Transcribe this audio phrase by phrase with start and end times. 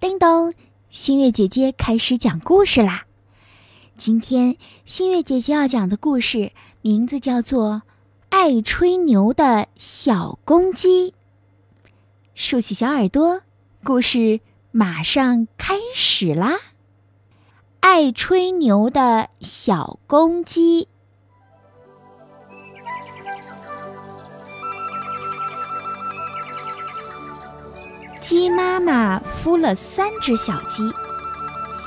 [0.00, 0.54] 叮咚，
[0.90, 3.06] 新月姐姐开始讲故事啦！
[3.96, 7.70] 今天新月姐姐要讲的故事名字叫做
[8.28, 11.10] 《爱吹牛的小公鸡》。
[12.36, 13.40] 竖起小耳朵，
[13.82, 14.38] 故事
[14.70, 16.60] 马上开始啦！
[17.80, 20.86] 爱吹牛的小公鸡。
[28.28, 30.86] 鸡妈妈孵了三只小鸡，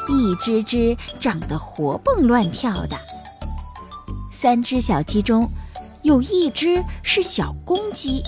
[0.08, 2.98] 一只只长得活蹦乱跳的。
[4.34, 5.48] 三只小鸡中，
[6.02, 8.24] 有一只是小公鸡，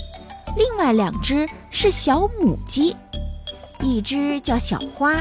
[0.55, 2.95] 另外两只是小母鸡。
[3.81, 5.11] 一只叫小花，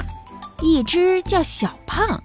[0.61, 2.23] 一只叫小胖。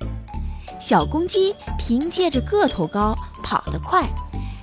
[0.81, 4.05] 小公鸡凭借着个头高、跑得快，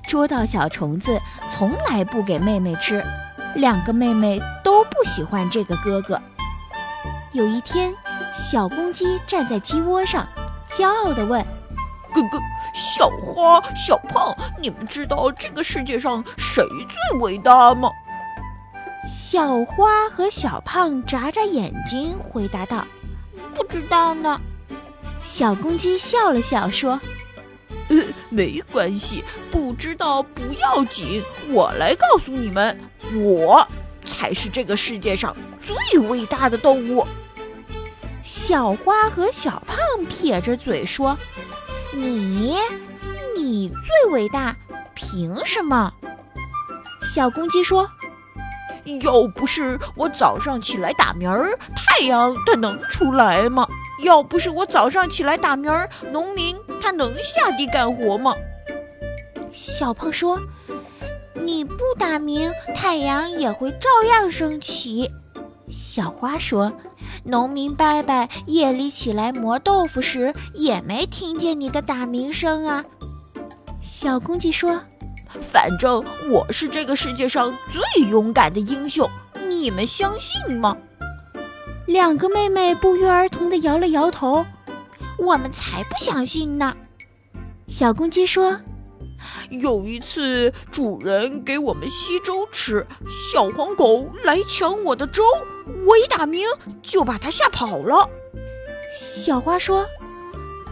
[0.07, 1.19] 捉到小虫子
[1.51, 3.03] 从来不给妹妹吃。
[3.57, 4.39] 两个妹妹
[5.05, 6.21] 喜欢这个哥哥。
[7.33, 7.95] 有一天，
[8.35, 10.27] 小公鸡站在鸡窝上，
[10.71, 11.45] 骄傲地问
[12.15, 12.39] ：“哥哥，
[12.75, 17.91] 小花、小胖，你们知道这个世界上谁最伟大吗？”
[19.13, 22.87] 小花和小胖眨眨眼睛，回答道
[23.55, 24.41] ：“不知道呢。”
[25.25, 27.01] 小公鸡笑了笑说。
[27.89, 27.97] 呃，
[28.31, 32.79] 没关系，不知道不要紧，我来告诉你们，
[33.15, 33.67] 我
[34.05, 37.07] 才是这个世界上最伟大的动物。
[38.23, 41.17] 小花和小胖撇着嘴说
[41.93, 42.57] ：“你，
[43.37, 44.57] 你最伟大，
[44.95, 45.93] 凭什么？”
[47.05, 47.89] 小公鸡说
[49.03, 53.69] ：“要不是我早上起来打鸣儿，太阳它能出来吗？”
[54.03, 58.35] 要不是我早上起来打鸣儿，农民他能下地干活吗？
[59.53, 60.39] 小胖说
[61.35, 65.11] ：“你不打鸣，太阳也会照样升起。”
[65.73, 66.73] 小花说
[67.25, 72.85] ：“农民伯伯夜里起来磨豆腐时，也没听见你的打鸣声啊。”
[73.83, 74.81] 小公鸡说
[75.41, 79.09] ：“反正我是这个世界上最勇敢的英雄，
[79.49, 80.77] 你们相信吗？”
[81.87, 84.47] 两个妹妹不约而同地摇了摇头，
[85.19, 86.75] 我们才不相信呢。
[87.69, 88.59] 小公鸡说
[89.51, 95.23] ：“有一次，主人给我们稀粥吃，小黄狗来抢我的粥，
[95.87, 96.47] 我一打鸣
[96.83, 98.09] 就把它吓跑了。”
[98.99, 99.87] 小花说：“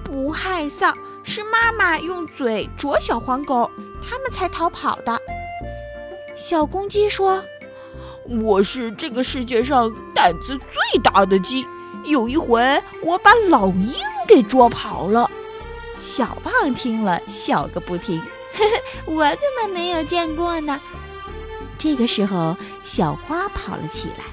[0.05, 3.71] 不害臊，是妈妈用嘴啄小黄狗，
[4.03, 5.19] 它们才逃跑的。”
[6.37, 7.43] 小公鸡说。
[8.41, 11.67] 我是这个世界上胆子最大的鸡。
[12.05, 13.93] 有一回，我把老鹰
[14.29, 15.29] 给捉跑了。
[16.01, 18.23] 小胖听了，笑个不停。
[18.55, 20.81] 呵呵，我怎么没有见过呢？
[21.79, 24.25] 这个时候，小花跑了起来，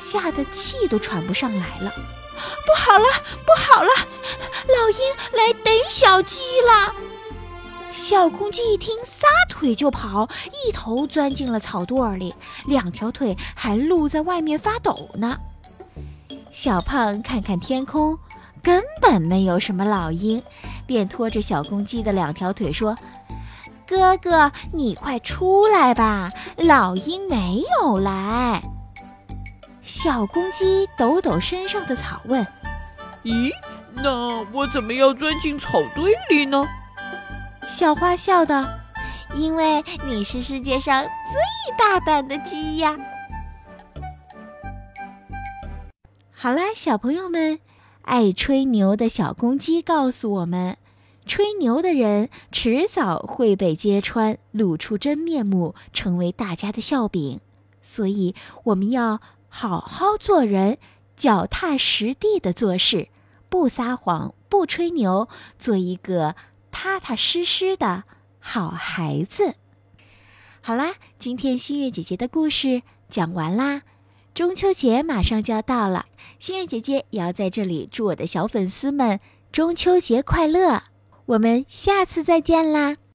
[0.00, 1.92] 吓得气都喘不上来了。
[2.64, 3.04] 不好了，
[3.44, 3.88] 不好了，
[4.68, 4.98] 老鹰
[5.32, 6.94] 来逮小鸡了！
[7.90, 12.34] 小公鸡一听，撒腿就跑，一头钻进了草垛里，
[12.66, 15.38] 两条腿还露在外面发抖呢。
[16.52, 18.18] 小胖看看天空，
[18.62, 20.42] 根本没有什么老鹰，
[20.86, 22.94] 便拖着小公鸡的两条腿说
[23.86, 28.62] ：“哥哥，你快出来吧，老鹰没有来。”
[29.82, 32.44] 小公鸡抖抖身上的草，问
[33.22, 33.50] ：“咦，
[33.94, 36.66] 那我怎么要钻进草堆里呢？”
[37.68, 38.66] 小花笑道
[39.34, 41.40] ：“因为你是世界上最
[41.78, 42.96] 大胆的鸡呀！”
[46.32, 47.60] 好啦，小朋友们，
[48.02, 50.76] 爱吹牛的小公鸡告诉我们：
[51.26, 57.40] 吹牛的人迟早会被揭穿，露出真面目，成为大家的笑柄。
[57.82, 60.78] 所以，我们要好好做人，
[61.16, 63.08] 脚踏实地的做事，
[63.48, 65.28] 不撒谎，不吹牛，
[65.58, 66.36] 做一个。
[66.78, 68.04] 踏踏实实的
[68.38, 69.54] 好孩子。
[70.60, 73.80] 好啦，今天新月姐姐的故事讲完啦。
[74.34, 76.04] 中秋节马上就要到了，
[76.38, 79.20] 新月姐姐也要在这里祝我的小粉丝们
[79.50, 80.82] 中秋节快乐。
[81.26, 82.96] 我们下次再见啦！